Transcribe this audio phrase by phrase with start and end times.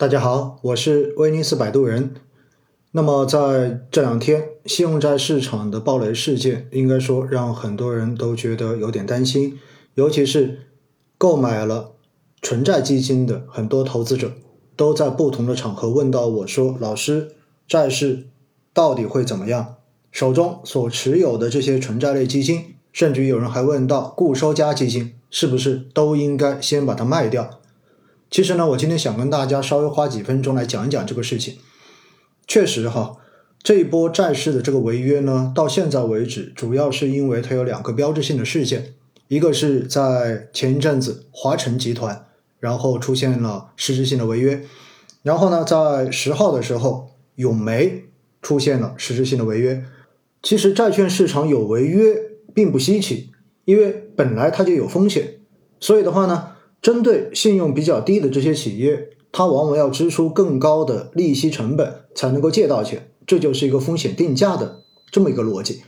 [0.00, 2.14] 大家好，我是威尼斯摆渡人。
[2.92, 9.58] 那么在这两天，信用债市场的暴雷事件，应该说让很多人都觉得有点担心，
[9.96, 10.60] 尤其是
[11.18, 11.92] 购买了
[12.40, 14.32] 纯债基金的很多投资者，
[14.74, 17.32] 都在不同的场合问到我说：“老师，
[17.68, 18.28] 债市
[18.72, 19.74] 到底会怎么样？
[20.10, 27.59] 手中所持有的这些纯债类基金，甚至于有人还问到固收加基金，是不是都应该先把它卖掉？”
[28.30, 31.56] 其实呢，我今天想跟大家稍微花几分钟来讲一讲这个事情。
[32.46, 33.16] 确实哈，
[33.60, 38.94] 这一波债市的这个违约呢，到现在为止，主要是因为它有两个标志性的事件，
[39.26, 42.26] 一个是在前一阵子华晨集团，
[42.60, 44.64] 然后出现了实质性的违约，
[45.24, 48.04] 然后呢，在十号的时候，永煤
[48.40, 49.84] 出现了实质性的违约。
[50.40, 52.16] 其实债券市场有违约
[52.54, 53.32] 并不稀奇，
[53.64, 55.40] 因为本来它就有风险，
[55.80, 56.52] 所以的话呢。
[56.82, 65.82] 针对信用比较低的这些企业，它往往要支出更高的利息成本才能够借到钱，这就是一个风险定价的这么一个逻辑。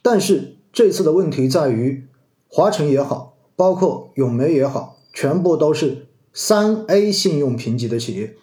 [0.00, 2.04] 但是这次的问题在于，
[2.48, 8.34] 华晨也好，包括永煤也好，全部都是三 A 信用评级的企业。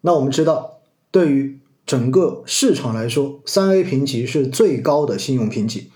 [0.00, 0.78] 那我们知道，
[1.10, 5.90] 对于整个市场来说，三 A 评级是最高的信用评级。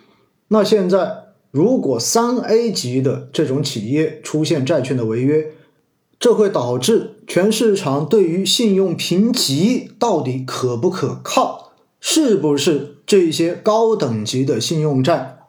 [0.48, 1.24] 那现在。
[1.54, 5.52] 如果三 A 级的这种企业出现债券的违约，
[6.24, 15.40] 这会导致全市场对于信用评级到底可不可靠，是不是这些高等级的信用债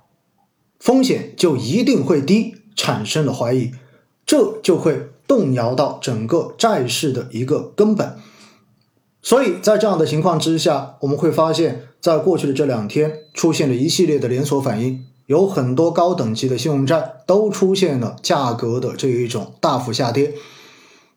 [0.78, 3.72] 风险就一定会低，产生了怀疑，
[4.26, 8.18] 这就会动摇到整个债市的一个根本。
[9.22, 15.06] 所以在这样的情况之下，我们会发现，在过去的这两天出现了一系列的连锁反应。
[15.28, 20.34] 有很多高等级的信用债都出现了价格的这一种大幅下跌，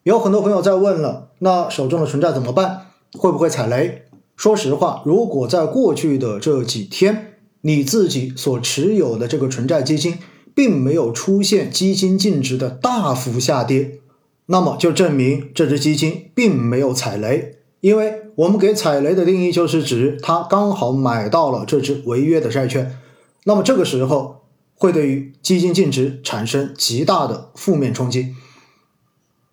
[0.03, 2.87] 有很多朋友在问了，那手中的存债怎么办？
[3.13, 4.03] 会不会踩雷？
[4.37, 10.19] 说实话，如果在过去的这几天，你自己所持有的这个纯债基金
[10.55, 13.99] 并没有出现基金净值的大幅下跌，
[14.47, 22.97] 那么就证明这只基金并没有踩雷，因为我们给踩雷的定义就是指它刚好买到了这只违约的债券。
[23.45, 24.43] 那么这个时候
[24.75, 28.35] 会对于基金净值产生极大的负面冲击，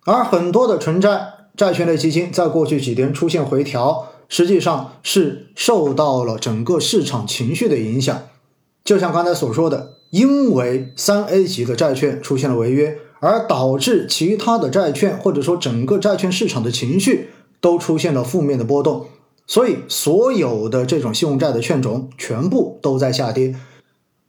[0.06, 8.22] 而很多的纯债债券类基金在过去几天出现回调，实际上是受到了整个市场情绪的影响。
[8.84, 17.30] 就像刚才所说的，因为三 A 级的债券出现了违约，而导致其他的债券或者说整个债券市场的情绪
[17.60, 19.06] 都出现了负面的波动，
[19.46, 23.56] 所以所有的这种信用债的券种全部都在下跌。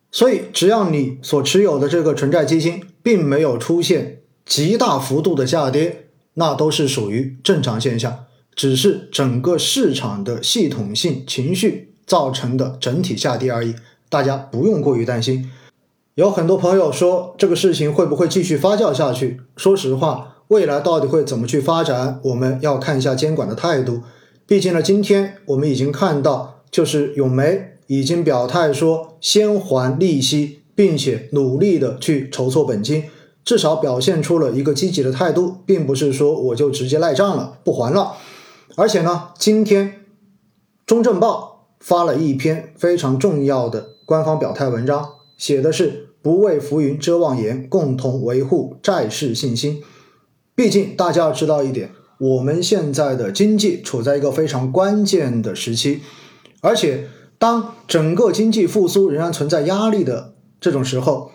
[0.09, 8.25] 所以，只要你所持有的这个纯债基金并没有出现极大幅度的下跌，那都是属于正常现象，
[8.55, 13.75] 只是整个市场的系统性情绪造成的整体下跌而已。
[14.09, 15.51] 大家不用过于担心。
[16.15, 19.41] 有很多朋友说这个事情会不会继续发酵下去？
[19.57, 24.01] 说实话，未来到底会怎么去发展，我们要看一下监管的态度。
[24.47, 27.73] 毕竟呢，今天我们已经看到，就是永煤。
[27.87, 33.05] 已经表态说先还利息，并且努力的去筹措本金，
[33.47, 38.17] 至少表现出了一个积极的态度，并不是说我就直接赖账了不还了。
[38.75, 40.01] 而且呢，今天
[40.85, 49.81] 中证报发了一篇非常重要的官方表态文章，写的是不畏浮云遮望眼，共同维护债市信心。
[50.53, 56.01] 毕竟大家要知道一点，我们现在的经济处在一个非常关键的时期，
[56.59, 57.07] 而且。
[57.39, 61.29] 当整个经济复苏仍然存在压力的这种时候，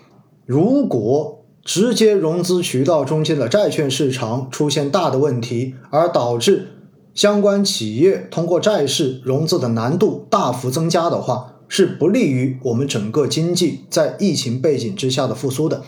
[0.45, 6.69] 如果直接融资渠道中间的债券市场出现大的问题，而导致
[7.15, 15.83] 相关企业通过债市融资的难度大幅增加的话，是不利于我们整个经济在疫情背景之下的复苏的。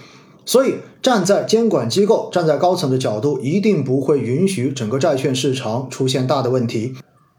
[0.46, 6.94] 所以，站在监管机构、站在高层的角度，一定不会允许整个债券市场出现大的问题。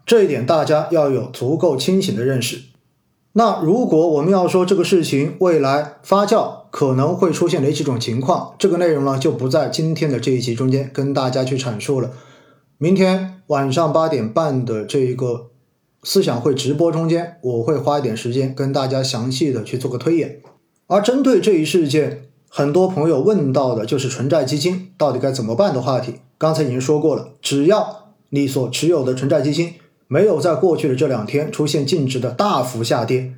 [0.06, 2.62] 这一点大家要有足够清醒的认识。
[3.34, 12.12] 那如果我们要说这个事情未来发酵可能会出现哪几种情况，这个内容呢就不在今天的这一集中间跟大家去阐述了。
[12.78, 15.52] 明天晚上八点半的这一个
[16.04, 20.42] 思想会直播中间，我会花一点时间跟大家详细的去做个推演。
[20.88, 26.16] 而针对这一事件，很多朋友问到的就是纯债基金到底该怎么办的话题。
[26.38, 29.76] 刚才已经说过了，只要你所持有的纯债基金。
[30.08, 33.34] 没有在过去的这两天出现净值的大幅下跌，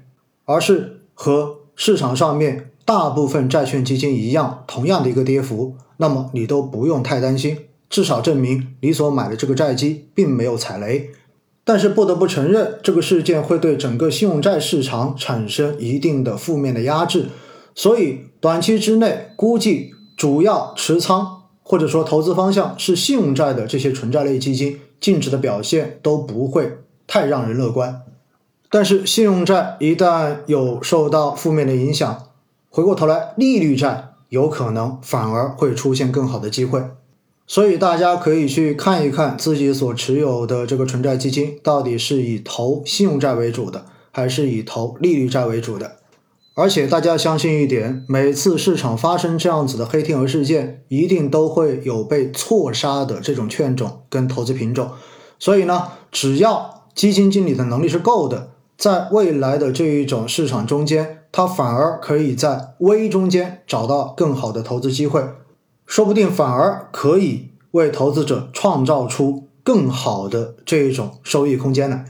[0.45, 7.57] 而是和市场上面大部分债券基金一样，同样的一个跌幅，那么你都不用太担心，
[7.89, 11.09] 至少证明你所买的这个债基并没有踩雷。
[11.65, 17.25] 但是不得不承认，这个事件会对整个信用债市场产生一定的负面的压制，
[17.75, 28.03] 所以短期之内估计主要持仓或者说投资方向是信用债的这些纯债类基金净值的表现都不会太让人乐观。
[28.71, 32.26] 但是信用债一旦有受到负面的影响，
[32.77, 36.79] 回过头来利率债有可能反而会出现更好的机会。
[37.47, 45.93] 所以大家可以去看一看自己所持有的这个纯债基金，到底是以投信用债为主的，还是以投利率债为主的。
[46.53, 54.91] 而且大家相信一点，每次市场发生这样子的黑天鹅事件，一定都会有被错杀的这种券种跟投资品种。
[55.39, 65.23] 所以呢，只要基金经理的能力是够的，在未来的这一种市场中间，他反而可以在微中间找到更好的投资机会。
[65.85, 72.05] 说不定反而可以为投资者创造出更好的这种收益空间来。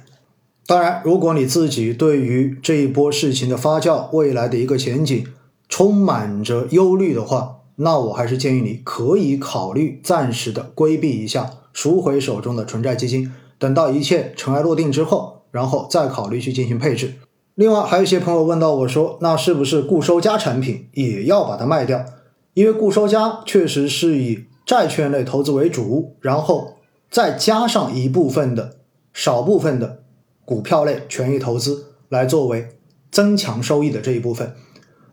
[0.66, 5.25] 当然，如果你自己对于这一波事情的发酵、未来的一个前景
[5.69, 17.14] 充满着忧虑的话，那我还是建议你可以考虑暂时的规避一下，赎回手中的纯债基金，等到一切尘埃落定之后，然后再考虑去进行配置。
[17.57, 22.06] 另外，还有一些朋友问到我说，那是不是固收加产品也要把它卖掉？
[22.54, 26.75] 因为固收加确实是以债券类投资为主，然后
[27.09, 28.77] 再加上一部分的
[29.12, 30.04] 少部分的
[30.45, 32.68] 股票类权益投资来作为
[33.09, 34.54] 增强收益的这一部分。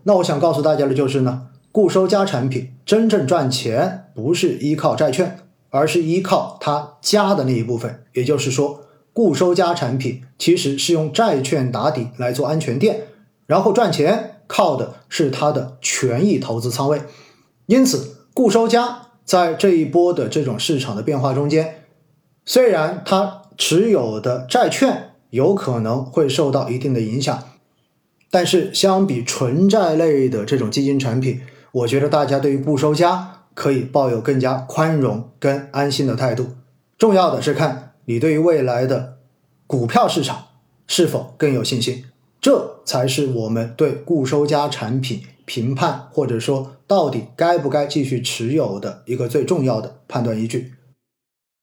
[0.02, 5.38] 那我想告诉大家的就是呢，固收加产品真正赚钱不是依靠债券，
[5.70, 8.04] 而是依靠它加的那一部分。
[8.12, 8.83] 也就是说，
[9.14, 13.06] 固收加产品其实是用债券打底来做安全垫，
[13.46, 17.00] 然后赚钱靠的是它的权益投资仓位。
[17.64, 21.84] 因此，固收加在这一波的这种市场的变化中间，
[22.44, 27.42] 虽然它持有的债券有可能会受到一定的影响，
[28.30, 31.40] 但是相比纯债类的这种基金产品，
[31.70, 36.48] 我觉得大家对于固收加可以抱有更加宽容跟安心的态度。
[36.98, 39.18] 重要的是看你对于未来的
[39.66, 40.46] 股票市场
[40.86, 42.04] 是否更有信心，
[42.40, 45.22] 这才是我们对固收加产品。
[45.46, 50.72] 评判或者说到底该不该继续持有的一个最重要的判断依据。